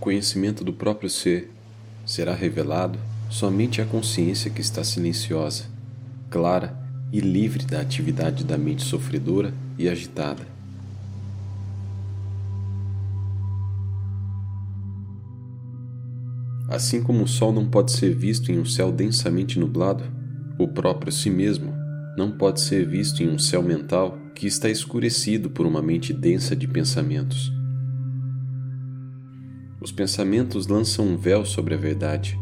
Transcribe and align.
conhecimento 0.00 0.64
do 0.64 0.72
próprio 0.72 1.10
ser 1.10 1.50
será 2.06 2.34
revelado 2.34 2.98
somente 3.28 3.80
à 3.80 3.86
consciência 3.86 4.50
que 4.50 4.60
está 4.60 4.82
silenciosa, 4.82 5.64
clara 6.28 6.76
e 7.12 7.20
livre 7.20 7.64
da 7.64 7.80
atividade 7.80 8.42
da 8.42 8.58
mente 8.58 8.82
sofredora 8.82 9.54
e 9.78 9.88
agitada. 9.88 10.44
Assim 16.68 17.02
como 17.02 17.24
o 17.24 17.28
sol 17.28 17.52
não 17.52 17.68
pode 17.68 17.92
ser 17.92 18.14
visto 18.14 18.50
em 18.50 18.58
um 18.58 18.64
céu 18.64 18.90
densamente 18.92 19.58
nublado, 19.58 20.04
o 20.58 20.68
próprio 20.68 21.12
si 21.12 21.28
mesmo 21.28 21.72
não 22.16 22.30
pode 22.30 22.60
ser 22.60 22.86
visto 22.86 23.22
em 23.22 23.28
um 23.28 23.38
céu 23.38 23.62
mental 23.62 24.16
que 24.34 24.46
está 24.46 24.68
escurecido 24.68 25.50
por 25.50 25.66
uma 25.66 25.82
mente 25.82 26.12
densa 26.12 26.54
de 26.54 26.66
pensamentos. 26.66 27.59
Os 29.80 29.90
pensamentos 29.90 30.66
lançam 30.66 31.06
um 31.06 31.16
véu 31.16 31.44
sobre 31.46 31.74
a 31.74 31.78
verdade, 31.78 32.38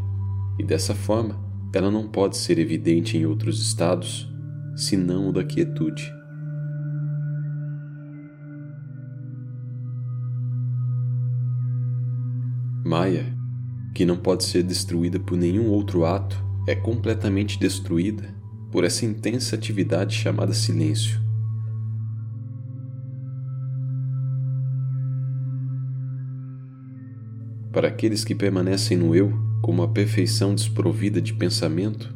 e 0.59 0.65
dessa 0.65 0.95
forma 0.95 1.39
ela 1.73 1.91
não 1.91 2.09
pode 2.09 2.37
ser 2.37 2.59
evidente 2.59 3.17
em 3.17 3.27
outros 3.27 3.61
estados 3.61 4.29
senão 4.75 5.29
o 5.29 5.33
da 5.33 5.45
quietude. 5.45 6.13
Maya, 12.85 13.37
que 13.95 14.05
não 14.05 14.17
pode 14.17 14.45
ser 14.45 14.63
destruída 14.63 15.21
por 15.21 15.37
nenhum 15.37 15.69
outro 15.69 16.07
ato, 16.07 16.43
é 16.67 16.75
completamente 16.75 17.59
destruída 17.59 18.35
por 18.73 18.83
essa 18.83 19.05
intensa 19.05 19.55
atividade 19.55 20.15
chamada 20.15 20.55
silêncio. 20.55 21.28
Para 27.79 27.87
aqueles 27.87 28.25
que 28.25 28.35
permanecem 28.35 28.97
no 28.97 29.15
eu 29.15 29.33
como 29.63 29.85
a 29.85 29.89
perfeição 29.89 30.53
desprovida 30.53 31.23
de 31.23 31.33
pensamento, 31.33 32.13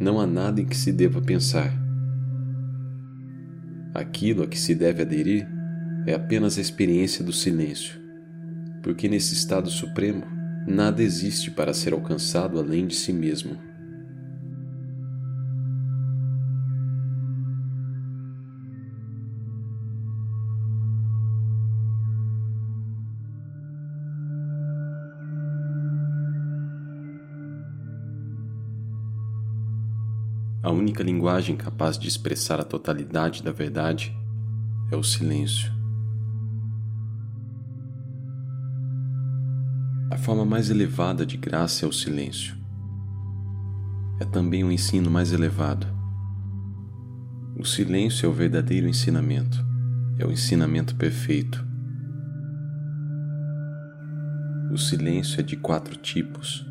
não 0.00 0.18
há 0.18 0.26
nada 0.26 0.62
em 0.62 0.64
que 0.64 0.74
se 0.74 0.90
deva 0.90 1.20
pensar. 1.20 1.70
Aquilo 3.92 4.42
a 4.42 4.46
que 4.46 4.58
se 4.58 4.74
deve 4.74 5.02
aderir 5.02 5.46
é 6.06 6.14
apenas 6.14 6.56
a 6.56 6.62
experiência 6.62 7.22
do 7.22 7.34
silêncio, 7.34 8.00
porque 8.82 9.06
nesse 9.06 9.34
estado 9.34 9.68
supremo 9.68 10.24
nada 10.66 11.02
existe 11.02 11.50
para 11.50 11.74
ser 11.74 11.92
alcançado 11.92 12.58
além 12.58 12.86
de 12.86 12.94
si 12.94 13.12
mesmo. 13.12 13.58
A 30.64 30.70
única 30.70 31.02
linguagem 31.02 31.58
capaz 31.58 31.98
de 31.98 32.08
expressar 32.08 32.58
a 32.58 32.64
totalidade 32.64 33.42
da 33.42 33.52
verdade 33.52 34.16
é 34.90 34.96
o 34.96 35.02
silêncio. 35.04 35.70
A 40.10 40.16
forma 40.16 40.46
mais 40.46 40.70
elevada 40.70 41.26
de 41.26 41.36
graça 41.36 41.84
é 41.84 41.88
o 41.88 41.92
silêncio. 41.92 42.56
É 44.18 44.24
também 44.24 44.64
o 44.64 44.68
um 44.68 44.72
ensino 44.72 45.10
mais 45.10 45.34
elevado. 45.34 45.86
O 47.58 47.64
silêncio 47.66 48.24
é 48.24 48.28
o 48.30 48.32
verdadeiro 48.32 48.88
ensinamento, 48.88 49.62
é 50.18 50.24
o 50.24 50.32
ensinamento 50.32 50.96
perfeito. 50.96 51.62
O 54.72 54.78
silêncio 54.78 55.40
é 55.40 55.42
de 55.42 55.56
quatro 55.56 55.94
tipos: 55.94 56.66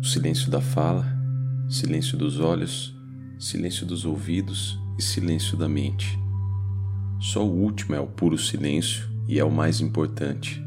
o 0.00 0.04
silêncio 0.04 0.50
da 0.50 0.60
fala, 0.60 1.15
silêncio 1.68 2.16
dos 2.16 2.38
olhos, 2.38 2.96
silêncio 3.38 3.84
dos 3.84 4.04
ouvidos 4.04 4.78
e 4.98 5.02
silêncio 5.02 5.56
da 5.56 5.68
mente. 5.68 6.18
Só 7.20 7.44
o 7.44 7.50
último 7.50 7.94
é 7.94 8.00
o 8.00 8.06
puro 8.06 8.38
silêncio 8.38 9.08
e 9.28 9.38
é 9.38 9.44
o 9.44 9.50
mais 9.50 9.80
importante. 9.80 10.64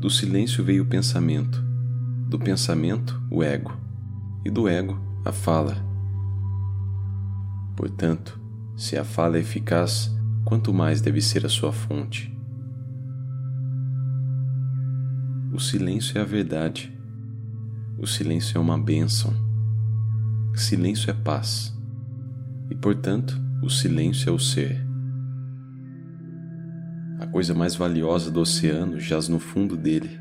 Do 0.00 0.08
silêncio 0.08 0.64
veio 0.64 0.84
o 0.84 0.86
pensamento, 0.86 1.62
do 2.28 2.38
pensamento, 2.38 3.20
o 3.30 3.42
ego, 3.42 3.76
e 4.44 4.50
do 4.50 4.68
ego, 4.68 4.98
a 5.24 5.32
fala. 5.32 5.76
Portanto, 7.76 8.40
se 8.76 8.96
a 8.96 9.04
fala 9.04 9.36
é 9.36 9.40
eficaz, 9.40 10.10
quanto 10.44 10.72
mais 10.72 11.00
deve 11.00 11.20
ser 11.20 11.44
a 11.44 11.48
sua 11.48 11.72
fonte. 11.72 12.35
O 15.52 15.60
silêncio 15.60 16.18
é 16.18 16.20
a 16.20 16.24
verdade. 16.24 16.92
O 17.98 18.06
silêncio 18.06 18.58
é 18.58 18.60
uma 18.60 18.78
bênção. 18.78 19.32
Silêncio 20.54 21.10
é 21.10 21.14
paz. 21.14 21.74
E, 22.70 22.74
portanto, 22.74 23.40
o 23.62 23.70
silêncio 23.70 24.28
é 24.28 24.32
o 24.32 24.38
ser. 24.38 24.84
A 27.20 27.26
coisa 27.26 27.54
mais 27.54 27.74
valiosa 27.74 28.30
do 28.30 28.40
oceano 28.40 29.00
jaz 29.00 29.28
no 29.28 29.38
fundo 29.38 29.76
dele. 29.76 30.18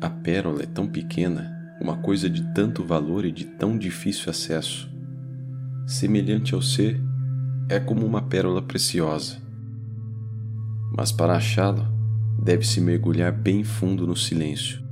A 0.00 0.10
pérola 0.10 0.62
é 0.62 0.66
tão 0.66 0.86
pequena, 0.86 1.50
uma 1.80 1.96
coisa 1.96 2.28
de 2.28 2.42
tanto 2.52 2.84
valor 2.84 3.24
e 3.24 3.32
de 3.32 3.44
tão 3.44 3.76
difícil 3.76 4.30
acesso. 4.30 4.88
Semelhante 5.86 6.54
ao 6.54 6.62
ser, 6.62 7.00
é 7.68 7.80
como 7.80 8.06
uma 8.06 8.22
pérola 8.22 8.62
preciosa. 8.62 9.38
Mas 10.96 11.10
para 11.10 11.36
achá-lo, 11.36 11.93
deve-se 12.42 12.80
mergulhar 12.80 13.32
bem 13.32 13.64
fundo 13.64 14.06
no 14.06 14.16
silêncio. 14.16 14.82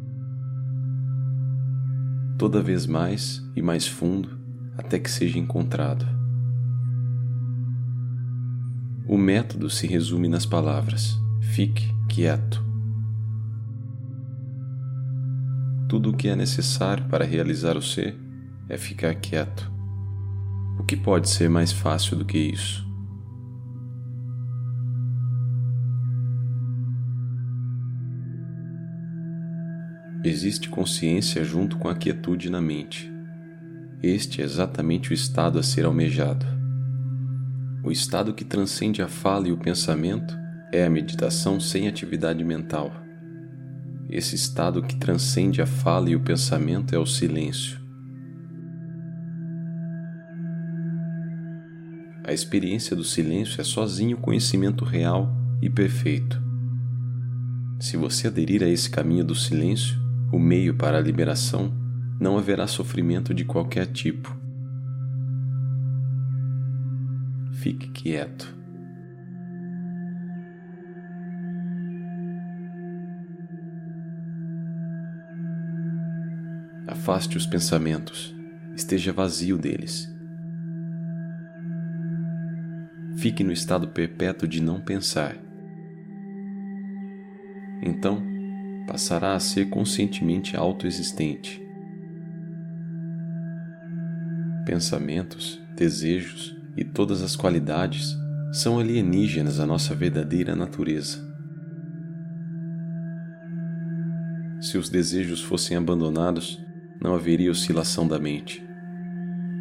Toda 2.38 2.62
vez 2.62 2.86
mais 2.86 3.42
e 3.54 3.62
mais 3.62 3.86
fundo 3.86 4.38
até 4.76 4.98
que 4.98 5.10
seja 5.10 5.38
encontrado. 5.38 6.06
O 9.06 9.16
método 9.18 9.68
se 9.68 9.86
resume 9.86 10.28
nas 10.28 10.46
palavras: 10.46 11.16
fique 11.40 11.92
quieto. 12.08 12.64
Tudo 15.88 16.10
o 16.10 16.16
que 16.16 16.28
é 16.28 16.34
necessário 16.34 17.04
para 17.08 17.24
realizar 17.24 17.76
o 17.76 17.82
ser 17.82 18.18
é 18.68 18.78
ficar 18.78 19.14
quieto. 19.16 19.70
O 20.78 20.84
que 20.84 20.96
pode 20.96 21.28
ser 21.28 21.50
mais 21.50 21.70
fácil 21.70 22.16
do 22.16 22.24
que 22.24 22.38
isso? 22.38 22.91
Existe 30.24 30.68
consciência 30.68 31.42
junto 31.42 31.76
com 31.78 31.88
a 31.88 31.96
quietude 31.96 32.48
na 32.48 32.60
mente. 32.60 33.12
Este 34.00 34.40
é 34.40 34.44
exatamente 34.44 35.10
o 35.10 35.14
estado 35.14 35.58
a 35.58 35.64
ser 35.64 35.84
almejado. 35.84 36.46
O 37.82 37.90
estado 37.90 38.32
que 38.32 38.44
transcende 38.44 39.02
a 39.02 39.08
fala 39.08 39.48
e 39.48 39.52
o 39.52 39.58
pensamento 39.58 40.38
é 40.72 40.84
a 40.84 40.90
meditação 40.90 41.58
sem 41.58 41.88
atividade 41.88 42.44
mental. 42.44 42.92
Esse 44.08 44.36
estado 44.36 44.80
que 44.80 44.94
transcende 44.94 45.60
a 45.60 45.66
fala 45.66 46.08
e 46.08 46.14
o 46.14 46.20
pensamento 46.20 46.94
é 46.94 46.98
o 46.98 47.06
silêncio. 47.06 47.80
A 52.22 52.32
experiência 52.32 52.94
do 52.94 53.02
silêncio 53.02 53.60
é 53.60 53.64
sozinho 53.64 54.16
conhecimento 54.16 54.84
real 54.84 55.34
e 55.60 55.68
perfeito. 55.68 56.40
Se 57.80 57.96
você 57.96 58.28
aderir 58.28 58.62
a 58.62 58.68
esse 58.68 58.88
caminho 58.88 59.24
do 59.24 59.34
silêncio, 59.34 60.01
o 60.32 60.38
meio 60.38 60.74
para 60.74 60.96
a 60.96 61.00
liberação, 61.00 61.70
não 62.18 62.38
haverá 62.38 62.66
sofrimento 62.66 63.34
de 63.34 63.44
qualquer 63.44 63.86
tipo. 63.86 64.34
Fique 67.52 67.90
quieto. 67.90 68.56
Afaste 76.88 77.36
os 77.36 77.46
pensamentos, 77.46 78.34
esteja 78.74 79.12
vazio 79.12 79.58
deles. 79.58 80.10
Fique 83.16 83.44
no 83.44 83.52
estado 83.52 83.88
perpétuo 83.88 84.48
de 84.48 84.62
não 84.62 84.80
pensar. 84.80 85.36
Então, 87.82 88.31
passará 88.86 89.34
a 89.34 89.40
ser 89.40 89.68
conscientemente 89.68 90.56
autoexistente. 90.56 91.62
Pensamentos, 94.64 95.60
desejos 95.76 96.56
e 96.76 96.84
todas 96.84 97.22
as 97.22 97.34
qualidades 97.36 98.16
são 98.52 98.78
alienígenas 98.78 99.58
à 99.58 99.66
nossa 99.66 99.94
verdadeira 99.94 100.54
natureza. 100.54 101.18
Se 104.60 104.78
os 104.78 104.88
desejos 104.88 105.42
fossem 105.42 105.76
abandonados, 105.76 106.62
não 107.02 107.14
haveria 107.14 107.50
oscilação 107.50 108.06
da 108.06 108.18
mente. 108.18 108.64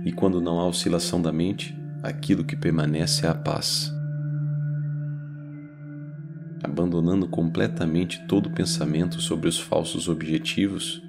E 0.05 0.11
quando 0.11 0.39
não 0.39 0.59
há 0.59 0.67
oscilação 0.67 1.21
da 1.21 1.31
mente, 1.31 1.75
aquilo 2.03 2.43
que 2.43 2.55
permanece 2.55 3.25
é 3.25 3.29
a 3.29 3.33
paz. 3.33 3.91
Abandonando 6.63 7.27
completamente 7.27 8.25
todo 8.27 8.51
pensamento 8.51 9.19
sobre 9.19 9.49
os 9.49 9.59
falsos 9.59 10.07
objetivos, 10.07 11.01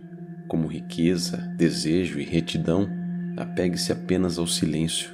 como 0.49 0.67
riqueza, 0.67 1.39
desejo 1.57 2.19
e 2.19 2.25
retidão, 2.25 2.89
apegue-se 3.37 3.93
apenas 3.93 4.39
ao 4.39 4.47
silêncio, 4.47 5.11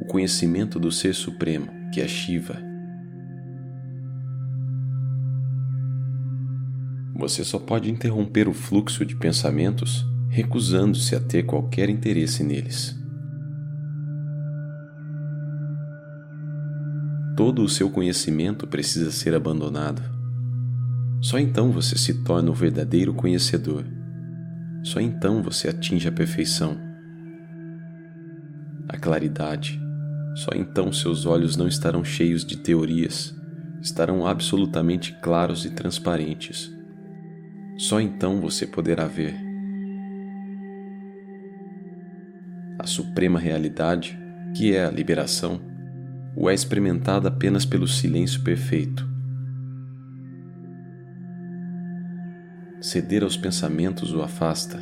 o 0.00 0.04
conhecimento 0.06 0.78
do 0.78 0.90
Ser 0.90 1.14
Supremo, 1.14 1.70
que 1.92 2.00
é 2.00 2.08
Shiva. 2.08 2.56
Você 7.14 7.44
só 7.44 7.58
pode 7.58 7.90
interromper 7.90 8.48
o 8.48 8.54
fluxo 8.54 9.04
de 9.04 9.14
pensamentos 9.14 10.06
recusando-se 10.30 11.14
a 11.16 11.20
ter 11.20 11.42
qualquer 11.42 11.90
interesse 11.90 12.44
neles. 12.44 12.99
Todo 17.40 17.62
o 17.62 17.68
seu 17.70 17.88
conhecimento 17.88 18.66
precisa 18.66 19.10
ser 19.10 19.34
abandonado. 19.34 20.02
Só 21.22 21.38
então 21.38 21.72
você 21.72 21.96
se 21.96 22.22
torna 22.22 22.50
o 22.50 22.54
verdadeiro 22.54 23.14
conhecedor. 23.14 23.82
Só 24.82 25.00
então 25.00 25.42
você 25.42 25.70
atinge 25.70 26.06
a 26.06 26.12
perfeição. 26.12 26.76
A 28.86 28.98
claridade. 28.98 29.80
Só 30.34 30.50
então 30.54 30.92
seus 30.92 31.24
olhos 31.24 31.56
não 31.56 31.66
estarão 31.66 32.04
cheios 32.04 32.44
de 32.44 32.58
teorias, 32.58 33.34
estarão 33.80 34.26
absolutamente 34.26 35.14
claros 35.22 35.64
e 35.64 35.70
transparentes. 35.70 36.70
Só 37.78 38.02
então 38.02 38.38
você 38.38 38.66
poderá 38.66 39.06
ver. 39.06 39.34
A 42.78 42.86
suprema 42.86 43.38
realidade, 43.38 44.14
que 44.54 44.76
é 44.76 44.84
a 44.84 44.90
liberação, 44.90 45.69
ou 46.36 46.48
é 46.50 46.54
experimentada 46.54 47.28
apenas 47.28 47.64
pelo 47.64 47.86
silêncio 47.86 48.42
perfeito. 48.42 49.08
Ceder 52.80 53.22
aos 53.22 53.36
pensamentos 53.36 54.12
o 54.12 54.22
afasta. 54.22 54.78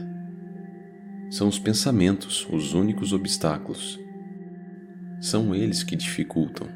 São 1.30 1.48
os 1.48 1.58
pensamentos 1.58 2.46
os 2.50 2.72
únicos 2.72 3.12
obstáculos. 3.12 3.98
São 5.20 5.54
eles 5.54 5.82
que 5.82 5.96
dificultam. 5.96 6.68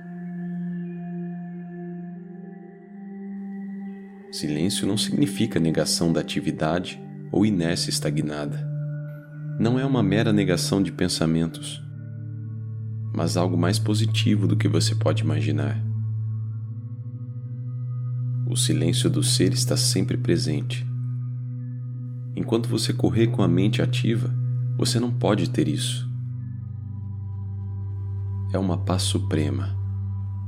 Silêncio 4.32 4.86
não 4.86 4.96
significa 4.96 5.60
negação 5.60 6.12
da 6.12 6.20
atividade 6.20 7.00
ou 7.30 7.46
inércia 7.46 7.90
estagnada. 7.90 8.68
Não 9.60 9.78
é 9.78 9.86
uma 9.86 10.02
mera 10.02 10.32
negação 10.32 10.82
de 10.82 10.90
pensamentos 10.90 11.81
mas 13.12 13.36
algo 13.36 13.56
mais 13.56 13.78
positivo 13.78 14.46
do 14.46 14.56
que 14.56 14.68
você 14.68 14.94
pode 14.94 15.22
imaginar. 15.22 15.82
O 18.48 18.56
silêncio 18.56 19.10
do 19.10 19.22
ser 19.22 19.52
está 19.52 19.76
sempre 19.76 20.16
presente. 20.16 20.86
Enquanto 22.34 22.68
você 22.68 22.92
correr 22.92 23.28
com 23.28 23.42
a 23.42 23.48
mente 23.48 23.82
ativa, 23.82 24.34
você 24.76 24.98
não 24.98 25.10
pode 25.10 25.50
ter 25.50 25.68
isso. 25.68 26.10
É 28.52 28.58
uma 28.58 28.78
paz 28.78 29.02
suprema, 29.02 29.76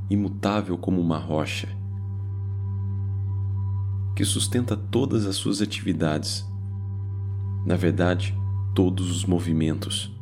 imutável 0.09 0.77
como 0.77 0.99
uma 1.01 1.17
rocha, 1.17 1.67
que 4.15 4.23
sustenta 4.23 4.75
todas 4.75 5.25
as 5.25 5.35
suas 5.35 5.61
atividades. 5.61 6.45
Na 7.65 7.75
verdade, 7.75 8.35
todos 8.73 9.11
os 9.11 9.25
movimentos 9.25 10.14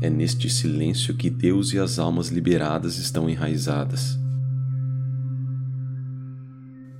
é 0.00 0.10
neste 0.10 0.50
silêncio 0.50 1.14
que 1.14 1.30
Deus 1.30 1.72
e 1.72 1.78
as 1.78 1.98
almas 1.98 2.28
liberadas 2.28 2.98
estão 2.98 3.28
enraizadas. 3.28 4.18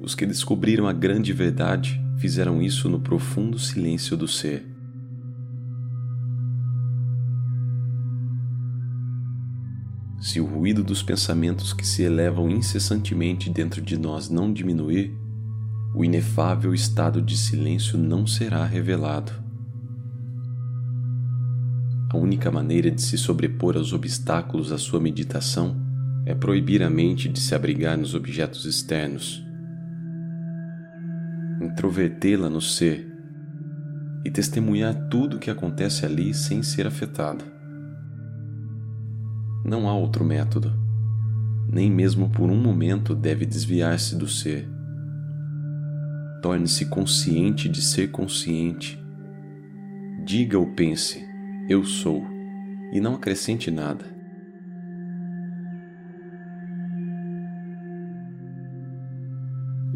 Os 0.00 0.14
que 0.14 0.24
descobriram 0.24 0.86
a 0.86 0.92
grande 0.92 1.32
verdade 1.32 2.00
fizeram 2.18 2.62
isso 2.62 2.88
no 2.88 3.00
profundo 3.00 3.58
silêncio 3.58 4.16
do 4.16 4.26
ser. 4.26 4.66
Se 10.20 10.40
o 10.40 10.46
ruído 10.46 10.82
dos 10.82 11.02
pensamentos 11.02 11.72
que 11.72 11.86
se 11.86 12.02
elevam 12.02 12.50
incessantemente 12.50 13.50
dentro 13.50 13.80
de 13.80 13.98
nós 13.98 14.28
não 14.28 14.52
diminuir, 14.52 15.14
o 15.94 16.04
inefável 16.04 16.74
estado 16.74 17.22
de 17.22 17.36
silêncio 17.36 17.98
não 17.98 18.26
será 18.26 18.64
revelado. 18.64 19.45
Única 22.26 22.50
maneira 22.50 22.90
de 22.90 23.00
se 23.00 23.16
sobrepor 23.16 23.76
aos 23.76 23.92
obstáculos 23.92 24.72
à 24.72 24.78
sua 24.78 24.98
meditação 24.98 25.76
é 26.24 26.34
proibir 26.34 26.82
a 26.82 26.90
mente 26.90 27.28
de 27.28 27.38
se 27.38 27.54
abrigar 27.54 27.96
nos 27.96 28.16
objetos 28.16 28.64
externos, 28.64 29.46
introvertê-la 31.62 32.50
no 32.50 32.60
ser 32.60 33.06
e 34.24 34.30
testemunhar 34.30 35.06
tudo 35.08 35.36
o 35.36 35.38
que 35.38 35.52
acontece 35.52 36.04
ali 36.04 36.34
sem 36.34 36.64
ser 36.64 36.84
afetado. 36.84 37.44
Não 39.64 39.88
há 39.88 39.94
outro 39.94 40.24
método, 40.24 40.72
nem 41.70 41.88
mesmo 41.88 42.28
por 42.28 42.50
um 42.50 42.60
momento 42.60 43.14
deve 43.14 43.46
desviar-se 43.46 44.16
do 44.16 44.26
ser. 44.26 44.68
Torne-se 46.42 46.86
consciente 46.86 47.68
de 47.68 47.80
ser 47.80 48.10
consciente. 48.10 49.00
Diga 50.24 50.58
ou 50.58 50.74
pense 50.74 51.35
eu 51.68 51.84
sou, 51.84 52.24
e 52.92 53.00
não 53.00 53.14
acrescente 53.14 53.72
nada. 53.72 54.04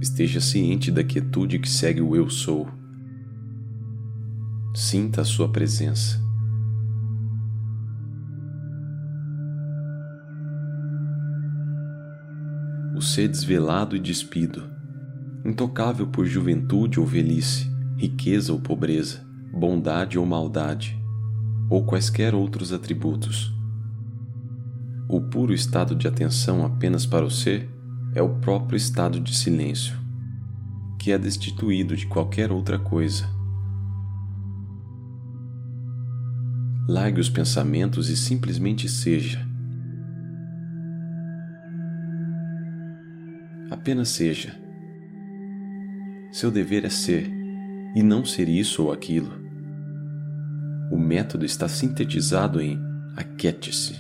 Esteja 0.01 0.41
ciente 0.41 0.91
da 0.91 1.05
quietude 1.05 1.61
que 1.61 1.69
segue 1.69 2.01
o 2.01 2.17
Eu 2.17 2.29
sou. 2.29 2.69
Sinta 4.75 5.21
a 5.21 5.25
sua 5.25 5.49
presença. 5.49 6.19
O 12.97 13.01
ser 13.01 13.29
desvelado 13.29 13.95
e 13.95 14.01
despido, 14.01 14.69
intocável 15.45 16.07
por 16.09 16.27
juventude 16.27 16.99
ou 16.99 17.07
velhice, 17.07 17.71
riqueza 17.97 18.53
ou 18.53 18.61
pobreza, 18.61 19.25
bondade 19.53 20.19
ou 20.19 20.27
maldade, 20.27 21.00
ou 21.71 21.85
quaisquer 21.85 22.35
outros 22.35 22.73
atributos. 22.73 23.55
O 25.09 25.21
puro 25.21 25.55
estado 25.55 25.95
de 25.95 26.09
atenção 26.09 26.67
apenas 26.67 27.07
para 27.07 27.25
o 27.25 27.31
ser 27.31 27.71
é 28.13 28.21
o 28.21 28.41
próprio 28.41 28.77
estado 28.77 29.21
de 29.21 29.35
silêncio, 29.35 29.97
que 30.99 31.13
é 31.13 31.19
destituído 31.19 31.97
de 31.97 32.07
qualquer 32.07 32.51
outra 32.51 32.79
coisa. 32.79 33.25
Largue 36.89 37.21
os 37.21 37.31
pensamentos 37.31 38.09
e 38.09 38.17
simplesmente 38.17 38.89
seja. 38.89 39.47
Apenas 43.71 44.09
seja. 44.09 44.59
Seu 46.33 46.51
dever 46.51 46.85
é 46.85 46.91
ser, 46.91 47.31
e 47.95 48.03
não 48.03 48.25
ser 48.25 48.49
isso 48.49 48.85
ou 48.85 48.93
aquilo. 48.93 49.50
O 50.91 50.99
método 50.99 51.45
está 51.45 51.69
sintetizado 51.69 52.61
em 52.61 52.77
aquiete-se. 53.17 53.95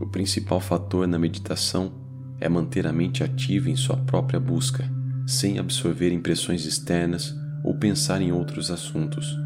O 0.00 0.06
principal 0.06 0.58
fator 0.58 1.06
na 1.06 1.18
meditação 1.18 1.92
é 2.40 2.48
manter 2.48 2.86
a 2.86 2.92
mente 2.92 3.22
ativa 3.22 3.68
em 3.68 3.76
sua 3.76 3.98
própria 3.98 4.40
busca, 4.40 4.90
sem 5.26 5.58
absorver 5.58 6.10
impressões 6.10 6.64
externas 6.64 7.36
ou 7.62 7.74
pensar 7.74 8.22
em 8.22 8.32
outros 8.32 8.70
assuntos. 8.70 9.38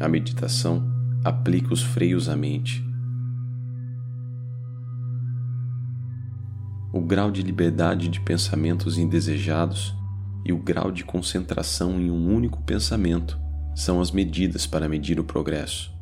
A 0.00 0.08
meditação 0.08 0.84
aplica 1.24 1.72
os 1.72 1.82
freios 1.82 2.28
à 2.28 2.36
mente 2.36 2.85
o 6.96 7.00
grau 7.00 7.30
de 7.30 7.42
liberdade 7.42 8.08
de 8.08 8.18
pensamentos 8.20 8.96
indesejados 8.96 9.94
e 10.46 10.52
o 10.52 10.56
grau 10.56 10.90
de 10.90 11.04
concentração 11.04 12.00
em 12.00 12.10
um 12.10 12.34
único 12.34 12.62
pensamento 12.62 13.38
são 13.74 14.00
as 14.00 14.10
medidas 14.10 14.66
para 14.66 14.88
medir 14.88 15.20
o 15.20 15.24
progresso. 15.24 15.94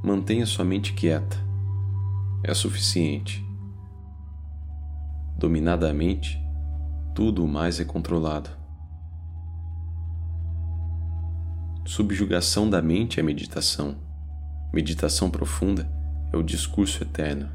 Mantenha 0.00 0.46
sua 0.46 0.64
mente 0.64 0.92
quieta. 0.92 1.36
É 2.44 2.54
suficiente. 2.54 3.44
Dominada 5.36 5.90
a 5.90 5.92
mente, 5.92 6.40
tudo 7.16 7.44
o 7.44 7.48
mais 7.48 7.80
é 7.80 7.84
controlado. 7.84 8.50
Subjugação 11.84 12.70
da 12.70 12.80
mente 12.80 13.18
é 13.18 13.22
meditação. 13.24 14.07
Meditação 14.70 15.30
profunda 15.30 15.90
é 16.30 16.36
o 16.36 16.42
discurso 16.42 17.02
eterno. 17.02 17.48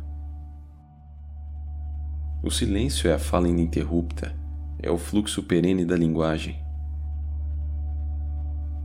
O 2.41 2.49
silêncio 2.49 3.07
é 3.07 3.13
a 3.13 3.19
fala 3.19 3.47
ininterrupta, 3.47 4.35
é 4.79 4.89
o 4.89 4.97
fluxo 4.97 5.43
perene 5.43 5.85
da 5.85 5.95
linguagem. 5.95 6.59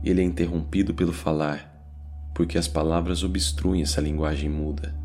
Ele 0.03 0.21
é 0.21 0.23
interrompido 0.23 0.93
pelo 0.93 1.11
falar, 1.11 1.73
porque 2.35 2.55
as 2.59 2.67
palavras 2.67 3.23
obstruem 3.23 3.81
essa 3.81 3.99
linguagem 3.99 4.47
muda. 4.47 4.95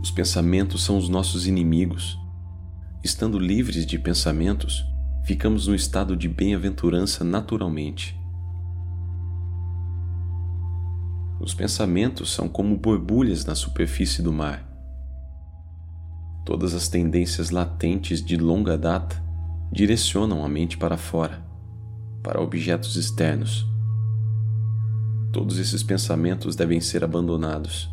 Os 0.00 0.12
pensamentos 0.12 0.84
são 0.84 0.96
os 0.96 1.08
nossos 1.08 1.48
inimigos. 1.48 2.16
Estando 3.02 3.40
livres 3.40 3.84
de 3.84 3.98
pensamentos, 3.98 4.84
ficamos 5.24 5.66
no 5.66 5.74
estado 5.74 6.16
de 6.16 6.28
bem-aventurança 6.28 7.24
naturalmente. 7.24 8.23
Os 11.44 11.52
pensamentos 11.52 12.32
são 12.32 12.48
como 12.48 12.74
borbulhas 12.74 13.44
na 13.44 13.54
superfície 13.54 14.22
do 14.22 14.32
mar. 14.32 14.66
Todas 16.42 16.72
as 16.72 16.88
tendências 16.88 17.50
latentes 17.50 18.24
de 18.24 18.38
longa 18.38 18.78
data 18.78 19.22
direcionam 19.70 20.42
a 20.42 20.48
mente 20.48 20.78
para 20.78 20.96
fora, 20.96 21.44
para 22.22 22.40
objetos 22.40 22.96
externos. 22.96 23.66
Todos 25.34 25.58
esses 25.58 25.82
pensamentos 25.82 26.56
devem 26.56 26.80
ser 26.80 27.04
abandonados 27.04 27.90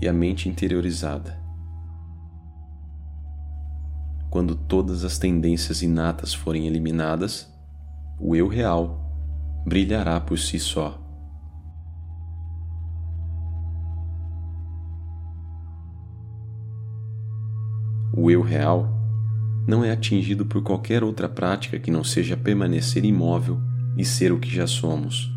e 0.00 0.06
a 0.06 0.12
mente 0.12 0.48
interiorizada. 0.48 1.36
Quando 4.30 4.54
todas 4.54 5.02
as 5.02 5.18
tendências 5.18 5.82
inatas 5.82 6.32
forem 6.32 6.68
eliminadas, 6.68 7.52
o 8.16 8.36
eu 8.36 8.46
real 8.46 9.12
brilhará 9.66 10.20
por 10.20 10.38
si 10.38 10.60
só. 10.60 11.03
O 18.16 18.30
eu 18.30 18.42
real, 18.42 18.88
não 19.66 19.84
é 19.84 19.90
atingido 19.90 20.46
por 20.46 20.62
qualquer 20.62 21.02
outra 21.02 21.28
prática 21.28 21.80
que 21.80 21.90
não 21.90 22.04
seja 22.04 22.36
permanecer 22.36 23.04
imóvel 23.04 23.60
e 23.96 24.04
ser 24.04 24.30
o 24.30 24.38
que 24.38 24.48
já 24.48 24.66
somos. 24.66 25.32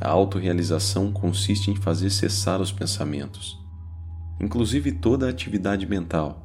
A 0.00 0.08
autorrealização 0.08 1.10
consiste 1.10 1.70
em 1.70 1.74
fazer 1.74 2.10
cessar 2.10 2.60
os 2.60 2.70
pensamentos, 2.70 3.58
inclusive 4.40 4.92
toda 4.92 5.26
a 5.26 5.30
atividade 5.30 5.84
mental. 5.86 6.40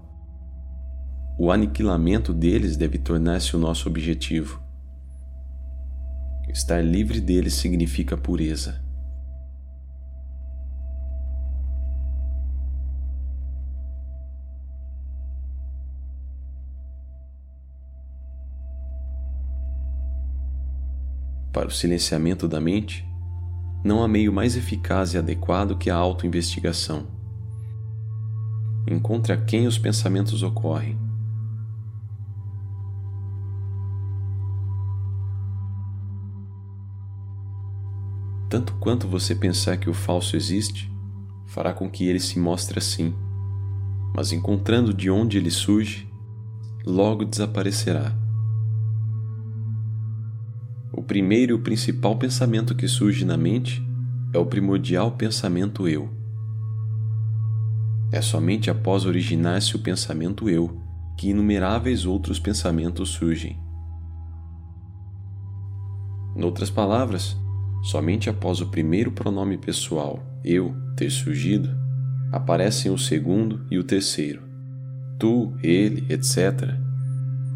O 1.37 1.51
aniquilamento 1.51 2.33
deles 2.33 2.75
deve 2.75 2.97
tornar-se 2.97 3.55
o 3.55 3.59
nosso 3.59 3.87
objetivo. 3.87 4.59
Estar 6.49 6.83
livre 6.83 7.21
deles 7.21 7.53
significa 7.53 8.17
pureza. 8.17 8.81
Para 21.51 21.67
o 21.67 21.71
silenciamento 21.71 22.47
da 22.47 22.61
mente, 22.61 23.07
não 23.83 24.03
há 24.03 24.07
meio 24.07 24.31
mais 24.31 24.55
eficaz 24.55 25.13
e 25.13 25.17
adequado 25.17 25.77
que 25.77 25.89
a 25.89 25.95
autoinvestigação. 25.95 27.07
Encontre 28.87 29.33
a 29.33 29.37
quem 29.37 29.65
os 29.65 29.77
pensamentos 29.77 30.43
ocorrem. 30.43 30.97
Tanto 38.49 38.73
quanto 38.73 39.07
você 39.07 39.35
pensar 39.35 39.77
que 39.77 39.89
o 39.89 39.93
falso 39.93 40.35
existe, 40.35 40.91
fará 41.45 41.73
com 41.73 41.89
que 41.89 42.07
ele 42.07 42.19
se 42.19 42.39
mostre 42.39 42.79
assim, 42.79 43.13
mas 44.15 44.31
encontrando 44.31 44.93
de 44.93 45.09
onde 45.09 45.37
ele 45.37 45.51
surge, 45.51 46.07
logo 46.85 47.25
desaparecerá. 47.25 48.28
Primeiro 51.09 51.53
e 51.53 51.55
o 51.55 51.59
principal 51.59 52.15
pensamento 52.19 52.75
que 52.75 52.87
surge 52.87 53.25
na 53.25 53.35
mente 53.35 53.83
é 54.31 54.37
o 54.37 54.45
primordial 54.45 55.13
pensamento 55.13 55.87
eu. 55.87 56.07
É 58.11 58.21
somente 58.21 58.69
após 58.69 59.07
originar-se 59.07 59.75
o 59.75 59.79
pensamento 59.79 60.47
eu 60.47 60.79
que 61.17 61.29
inumeráveis 61.29 62.05
outros 62.05 62.37
pensamentos 62.37 63.09
surgem. 63.09 63.59
Noutras 66.35 66.69
palavras, 66.69 67.35
somente 67.81 68.29
após 68.29 68.61
o 68.61 68.67
primeiro 68.67 69.11
pronome 69.11 69.57
pessoal, 69.57 70.23
eu, 70.45 70.75
ter 70.95 71.09
surgido, 71.09 71.71
aparecem 72.31 72.91
o 72.91 72.99
segundo 72.99 73.65
e 73.71 73.79
o 73.79 73.83
terceiro, 73.83 74.43
tu, 75.17 75.57
ele, 75.63 76.05
etc. 76.13 76.77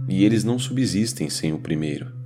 E 0.10 0.24
eles 0.24 0.44
não 0.44 0.58
subsistem 0.58 1.30
sem 1.30 1.54
o 1.54 1.60
primeiro. 1.60 2.23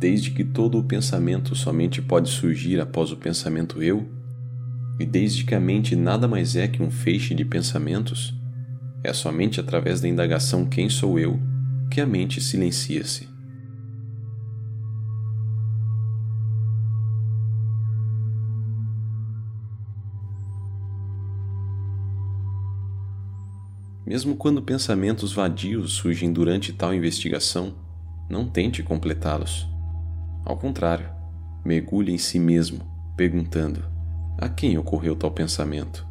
Desde 0.00 0.30
que 0.30 0.42
todo 0.42 0.78
o 0.78 0.82
pensamento 0.82 1.54
somente 1.54 2.00
pode 2.00 2.30
surgir 2.30 2.80
após 2.80 3.12
o 3.12 3.18
pensamento 3.18 3.82
eu, 3.82 4.08
e 4.98 5.04
desde 5.04 5.44
que 5.44 5.54
a 5.54 5.60
mente 5.60 5.94
nada 5.94 6.26
mais 6.26 6.56
é 6.56 6.66
que 6.66 6.82
um 6.82 6.90
feixe 6.90 7.34
de 7.34 7.44
pensamentos, 7.44 8.34
é 9.04 9.12
somente 9.12 9.60
através 9.60 10.00
da 10.00 10.08
indagação 10.08 10.64
quem 10.64 10.88
sou 10.88 11.18
eu 11.18 11.38
que 11.90 12.00
a 12.00 12.06
mente 12.06 12.40
silencia-se. 12.40 13.28
Mesmo 24.06 24.34
quando 24.34 24.62
pensamentos 24.62 25.32
vadios 25.32 25.92
surgem 25.92 26.32
durante 26.32 26.72
tal 26.72 26.94
investigação, 26.94 27.74
não 28.30 28.48
tente 28.48 28.82
completá-los. 28.82 29.69
Ao 30.50 30.56
contrário, 30.56 31.08
mergulhe 31.64 32.12
em 32.12 32.18
si 32.18 32.36
mesmo, 32.36 32.80
perguntando: 33.16 33.84
a 34.36 34.48
quem 34.48 34.76
ocorreu 34.76 35.14
tal 35.14 35.30
pensamento? 35.30 36.04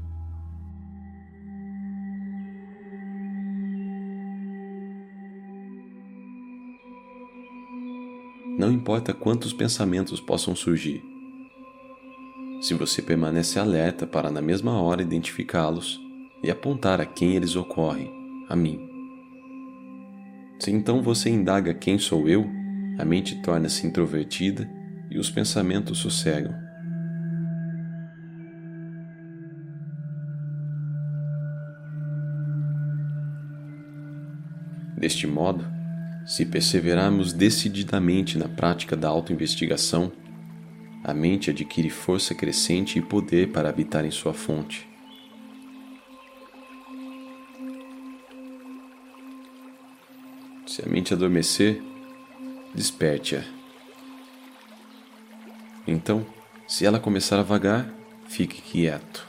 Não 8.58 8.72
importa 8.72 9.13
quantos 9.13 9.51
pensamentos 9.51 10.22
possam 10.22 10.55
surgir. 10.55 11.03
Se 12.62 12.74
você 12.74 13.01
permanece 13.01 13.60
alerta 13.60 14.08
para 14.08 14.31
na 14.31 14.41
mesma 14.41 14.81
hora 14.81 15.01
identificá-los 15.01 16.00
e 16.41 16.50
apontar 16.50 17.01
a 17.01 17.05
quem 17.05 17.36
eles 17.36 17.58
ocorrem, 17.58 18.10
a 18.48 18.55
mim. 18.55 18.79
Se 20.62 20.72
então 20.72 21.03
você 21.03 21.29
indaga 21.29 21.74
quem 21.74 22.00
sou 22.00 22.25
eu, 22.29 22.59
a 23.00 23.06
mente 23.06 23.41
torna-se 23.41 23.88
introvertida 23.88 24.70
e 25.10 25.18
os 25.18 25.29
pensamentos 25.29 26.00
sossegam. 26.00 26.53
Deste 34.98 35.25
modo, 35.25 35.65
se 36.25 36.46
perseverarmos 36.46 37.32
decididamente 37.32 38.38
na 38.38 38.50
prática 38.50 38.98
da 38.98 39.08
autoinvestigação, 39.08 40.12
a 41.01 41.13
mente 41.13 41.50
adquire 41.50 41.89
força 41.89 42.36
crescente 42.36 43.00
e 43.00 43.01
poder 43.01 43.53
para 43.53 43.70
habitar 43.70 44.03
em 44.03 44.12
sua 44.12 44.34
fonte. 44.34 44.86
Se 50.68 50.82
a 50.86 50.89
mente 50.89 51.13
adormecer, 51.13 51.82
desperte-a. 52.79 53.43
Então, 55.86 56.25
se 56.65 56.86
ela 56.86 56.98
começar 56.98 57.38
a 57.38 57.43
vagar, 57.43 57.93
fique 58.29 58.62
quieto. 58.62 59.27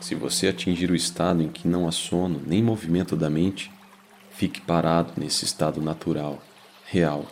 Se 0.00 0.14
você 0.14 0.46
atingir 0.46 0.88
o 0.88 0.94
estado 0.94 1.42
em 1.42 1.48
que 1.48 1.66
não 1.66 1.88
há 1.88 1.90
sono 1.90 2.40
nem 2.46 2.62
movimento 2.62 3.16
da 3.16 3.28
mente, 3.28 3.72
fique 4.30 4.60
parado 4.60 5.14
nesse 5.16 5.44
estado 5.44 5.82
natural, 5.82 6.40
real. 6.86 7.26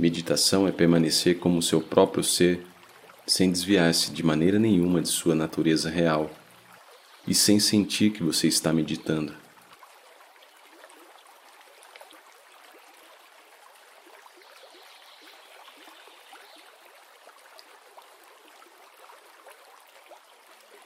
Meditação 0.00 0.66
é 0.66 0.72
permanecer 0.72 1.38
como 1.38 1.60
seu 1.60 1.78
próprio 1.78 2.24
ser, 2.24 2.66
sem 3.26 3.52
desviar-se 3.52 4.10
de 4.10 4.22
maneira 4.22 4.58
nenhuma 4.58 5.02
de 5.02 5.08
sua 5.08 5.34
natureza 5.34 5.90
real 5.90 6.30
e 7.28 7.34
sem 7.34 7.60
sentir 7.60 8.10
que 8.10 8.22
você 8.22 8.48
está 8.48 8.72
meditando. 8.72 9.34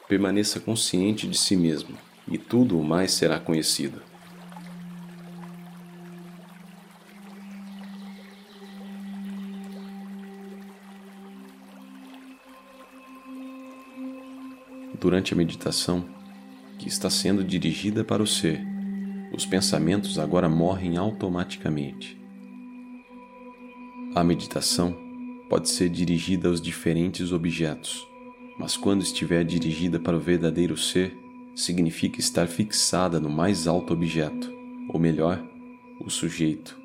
Permaneça 0.08 0.58
consciente 0.58 1.28
de 1.28 1.38
si 1.38 1.54
mesmo, 1.54 1.96
e 2.26 2.36
tudo 2.36 2.76
o 2.76 2.82
mais 2.82 3.12
será 3.12 3.38
conhecido. 3.38 4.02
Durante 15.04 15.34
a 15.34 15.36
meditação, 15.36 16.02
que 16.78 16.88
está 16.88 17.10
sendo 17.10 17.44
dirigida 17.44 18.02
para 18.02 18.22
o 18.22 18.26
ser, 18.26 18.64
os 19.34 19.44
pensamentos 19.44 20.18
agora 20.18 20.48
morrem 20.48 20.96
automaticamente. 20.96 22.18
A 24.14 24.24
meditação 24.24 24.96
pode 25.50 25.68
ser 25.68 25.90
dirigida 25.90 26.48
aos 26.48 26.58
diferentes 26.58 27.32
objetos, 27.32 28.08
mas 28.58 28.78
quando 28.78 29.02
estiver 29.02 29.44
dirigida 29.44 30.00
para 30.00 30.16
o 30.16 30.20
verdadeiro 30.20 30.74
ser, 30.74 31.14
significa 31.54 32.18
estar 32.18 32.46
fixada 32.46 33.20
no 33.20 33.28
mais 33.28 33.66
alto 33.66 33.92
objeto, 33.92 34.50
ou 34.88 34.98
melhor, 34.98 35.46
o 36.00 36.08
sujeito. 36.08 36.80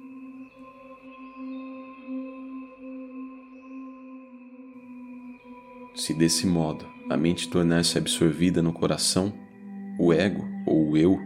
Se 5.95 6.13
desse 6.13 6.45
modo 6.45 6.98
a 7.09 7.17
mente 7.17 7.49
tornar-se 7.49 7.97
absorvida 7.97 8.61
no 8.61 8.71
coração, 8.71 9.33
o 9.97 10.13
ego 10.13 10.47
ou 10.65 10.91
o 10.91 10.97
eu 10.97 11.19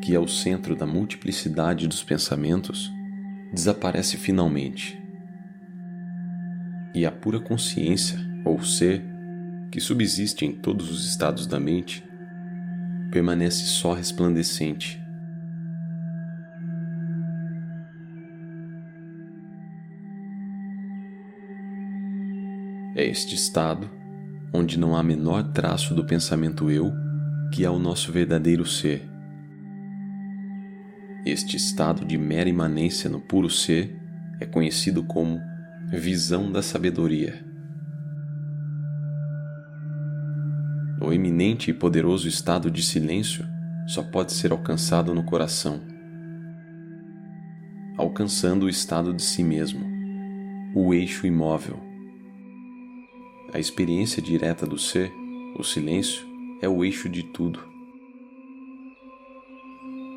que 0.00 0.14
é 0.14 0.18
o 0.18 0.26
centro 0.26 0.74
da 0.74 0.86
multiplicidade 0.86 1.86
dos 1.86 2.02
pensamentos, 2.02 2.90
desaparece 3.52 4.16
finalmente. 4.16 4.98
E 6.94 7.04
a 7.04 7.12
pura 7.12 7.38
consciência, 7.38 8.18
ou 8.44 8.62
ser, 8.62 9.04
que 9.70 9.80
subsiste 9.80 10.44
em 10.44 10.52
todos 10.52 10.90
os 10.90 11.06
estados 11.06 11.46
da 11.46 11.60
mente, 11.60 12.02
permanece 13.10 13.64
só 13.64 13.92
resplandecente. 13.92 15.00
É 22.96 23.04
este 23.04 23.34
estado, 23.34 23.88
onde 24.52 24.78
não 24.78 24.96
há 24.96 25.02
menor 25.02 25.44
traço 25.52 25.94
do 25.94 26.04
pensamento 26.04 26.70
eu, 26.70 26.92
que 27.52 27.64
é 27.64 27.70
o 27.70 27.78
nosso 27.78 28.10
verdadeiro 28.12 28.66
ser 28.66 29.10
este 31.24 31.54
estado 31.54 32.04
de 32.04 32.16
mera 32.16 32.48
imanência 32.48 33.10
no 33.10 33.20
puro 33.20 33.50
ser 33.50 33.94
é 34.40 34.46
conhecido 34.46 35.04
como 35.04 35.38
visão 35.92 36.50
da 36.50 36.62
sabedoria. 36.62 37.44
O 40.98 41.12
eminente 41.12 41.70
e 41.70 41.74
poderoso 41.74 42.26
estado 42.26 42.70
de 42.70 42.82
silêncio 42.82 43.44
só 43.86 44.02
pode 44.02 44.32
ser 44.32 44.50
alcançado 44.50 45.14
no 45.14 45.22
coração, 45.22 45.82
alcançando 47.98 48.64
o 48.64 48.68
estado 48.68 49.12
de 49.12 49.22
si 49.22 49.42
mesmo, 49.42 49.86
o 50.74 50.94
eixo 50.94 51.26
imóvel. 51.26 51.89
A 53.52 53.58
experiência 53.58 54.22
direta 54.22 54.64
do 54.64 54.78
ser, 54.78 55.12
o 55.58 55.64
silêncio, 55.64 56.24
é 56.62 56.68
o 56.68 56.84
eixo 56.84 57.08
de 57.08 57.24
tudo. 57.24 57.60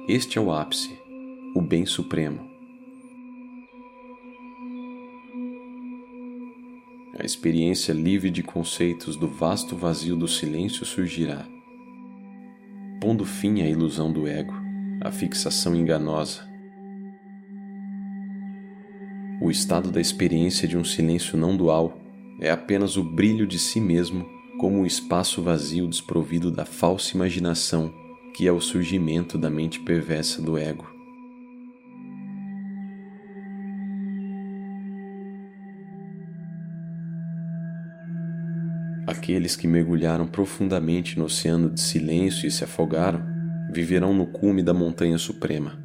Este 0.08 0.38
é 0.38 0.42
o 0.42 0.52
ápice, 0.52 0.96
o 1.56 1.62
bem 1.62 1.84
supremo. 1.84 2.48
A 7.20 7.26
experiência 7.26 7.92
livre 7.92 8.30
de 8.30 8.44
conceitos 8.44 9.16
do 9.16 9.28
vasto 9.28 9.76
vazio 9.76 10.16
do 10.16 10.28
silêncio 10.28 10.86
surgirá, 10.86 11.44
pondo 13.02 13.26
fim 13.26 13.62
à 13.64 13.68
ilusão 13.68 14.14
do 14.14 14.28
ego, 14.28 14.54
à 15.02 15.10
fixação 15.10 15.76
enganosa. 15.76 16.48
O 19.42 19.50
estado 19.50 19.90
da 19.90 20.00
experiência 20.00 20.68
de 20.68 20.78
um 20.78 20.84
silêncio 20.84 21.36
não 21.36 21.58
dual 21.58 22.03
é 22.44 22.52
apenas 22.52 22.98
o 22.98 23.04
brilho 23.04 23.48
de 23.48 23.58
si 23.58 23.80
mesmo 23.80 24.30
como 24.60 24.80
um 24.80 24.86
espaço 24.86 25.42
vazio 25.42 25.88
desprovido 25.88 26.52
da 26.52 26.66
falsa 26.66 27.16
imaginação 27.16 27.94
que 28.36 28.46
é 28.46 28.52
o 28.52 28.60
surgimento 28.60 29.38
da 29.38 29.50
mente 29.50 29.80
perversa 29.80 30.42
do 30.42 30.58
ego. 30.58 30.86
Aqueles 39.08 39.56
que 39.56 39.68
mergulharam 39.68 40.28
profundamente 40.28 41.18
no 41.18 41.26
oceano 41.26 41.70
de 41.70 41.80
silêncio 41.80 42.46
e 42.46 42.52
se 42.52 42.66
afogaram 42.66 43.24
viverão 43.72 44.14
no 44.14 44.26
cume 44.26 44.62
da 44.62 44.74
montanha 44.74 45.18
suprema, 45.18 45.80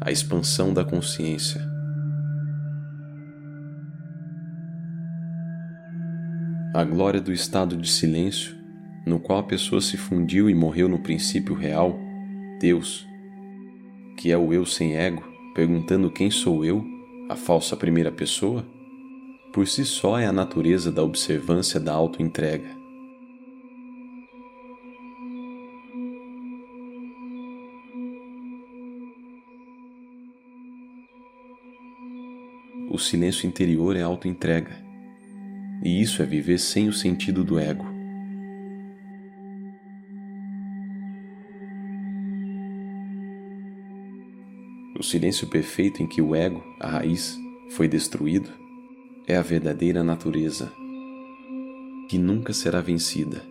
a 0.00 0.12
expansão 0.12 0.74
da 0.74 0.84
consciência. 0.84 1.77
A 6.74 6.84
glória 6.84 7.18
do 7.20 7.32
estado 7.32 7.76
de 7.76 7.90
silêncio 7.90 8.54
no 9.06 9.18
qual 9.18 9.38
a 9.38 9.42
pessoa 9.42 9.80
se 9.80 9.96
fundiu 9.96 10.50
e 10.50 10.54
morreu 10.54 10.86
no 10.86 10.98
princípio 10.98 11.54
real, 11.54 11.98
Deus, 12.60 13.06
que 14.18 14.30
é 14.30 14.36
o 14.36 14.52
eu 14.52 14.66
sem 14.66 14.94
ego, 14.94 15.24
perguntando 15.54 16.10
quem 16.10 16.30
sou 16.30 16.64
eu, 16.64 16.84
a 17.28 17.34
falsa 17.34 17.74
primeira 17.74 18.12
pessoa, 18.12 18.66
por 19.52 19.66
si 19.66 19.82
só 19.84 20.18
é 20.18 20.26
a 20.26 20.32
natureza 20.32 20.92
da 20.92 21.02
observância 21.02 21.80
da 21.80 21.94
autoentrega. 21.94 22.76
O 32.90 32.98
silêncio 32.98 33.46
interior 33.46 33.96
é 33.96 34.02
autoentrega, 34.02 34.87
e 35.82 36.00
isso 36.00 36.22
é 36.22 36.26
viver 36.26 36.58
sem 36.58 36.88
o 36.88 36.92
sentido 36.92 37.44
do 37.44 37.58
ego. 37.58 37.86
O 44.98 45.02
silêncio 45.02 45.46
perfeito 45.46 46.02
em 46.02 46.08
que 46.08 46.20
o 46.20 46.34
ego, 46.34 46.62
a 46.80 46.88
raiz, 46.88 47.38
foi 47.70 47.86
destruído, 47.86 48.50
é 49.28 49.36
a 49.36 49.42
verdadeira 49.42 50.02
natureza, 50.02 50.72
que 52.08 52.18
nunca 52.18 52.52
será 52.52 52.80
vencida. 52.80 53.44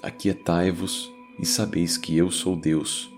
Aquietai-vos 0.00 1.12
e 1.40 1.44
sabeis 1.44 1.96
que 1.96 2.16
eu 2.16 2.30
sou 2.30 2.54
Deus. 2.54 3.10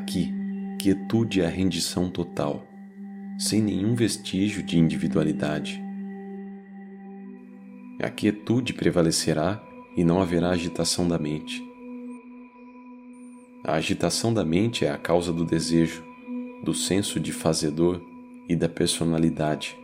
Aqui, 0.00 0.32
quietude 0.78 1.40
é 1.40 1.46
a 1.46 1.50
rendição 1.50 2.10
total, 2.10 2.66
sem 3.38 3.62
nenhum 3.62 3.94
vestígio 3.94 4.62
de 4.62 4.78
individualidade 4.78 5.80
a 8.02 8.08
quietude 8.08 8.72
prevalecerá 8.72 9.62
e 9.94 10.02
não 10.02 10.22
haverá 10.22 10.50
agitação 10.50 11.06
da 11.06 11.18
mente. 11.18 11.62
A 13.62 13.74
agitação 13.74 14.32
da 14.32 14.42
mente 14.42 14.86
é 14.86 14.90
a 14.90 14.96
causa 14.96 15.32
do 15.32 15.44
desejo, 15.44 16.02
do 16.64 16.72
senso 16.72 17.20
de 17.20 17.30
fazedor 17.30 18.00
e 18.48 18.56
da 18.56 18.68
personalidade. 18.68 19.76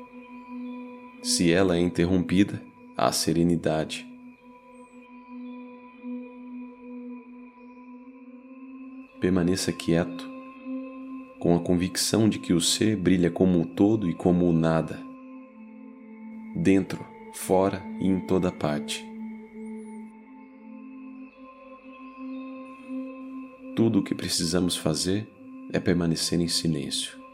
Se 1.22 1.52
ela 1.52 1.76
é 1.76 1.81
interrompida, 1.81 2.62
há 2.96 3.12
serenidade. 3.12 4.06
Permaneça 9.20 9.72
quieto, 9.72 10.29
com 11.38 11.57
a 11.57 11.61
convicção 11.61 12.29
de 12.29 12.38
que 12.38 12.52
o 12.52 12.61
ser 12.61 12.96
brilha 12.96 13.31
como 13.31 13.61
o 13.62 13.66
todo 13.66 14.09
e 14.09 14.14
como 14.14 14.46
o 14.46 14.52
nada. 14.52 15.00
Dentro, 16.55 17.05
fora 17.33 17.83
e 18.00 18.07
em 18.07 18.20
toda 18.20 18.52
parte. 18.52 19.05
Tudo 23.74 24.00
o 24.00 24.02
que 24.02 24.14
precisamos 24.14 24.76
fazer 24.76 25.29
é 25.72 25.81
permanecer 25.81 26.40
em 26.40 26.48
silêncio. 26.48 27.26